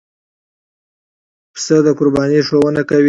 پسه 1.53 1.77
د 1.85 1.87
قربانۍ 1.99 2.39
ښوونه 2.47 2.81
کوي. 2.89 2.99